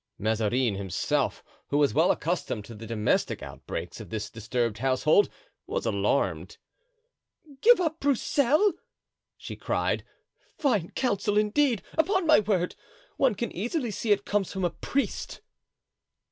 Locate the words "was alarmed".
5.67-6.57